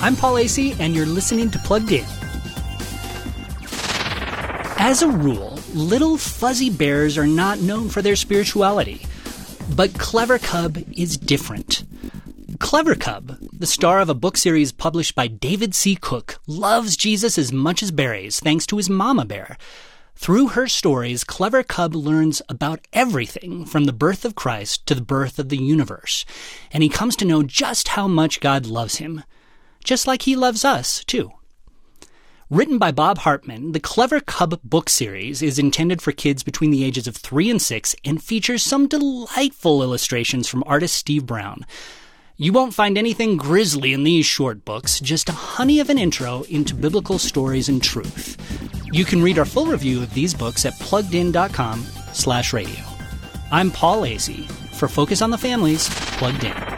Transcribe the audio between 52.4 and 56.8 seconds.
radio. I'm Paul Asay for Focus on the Family's, Plugged In.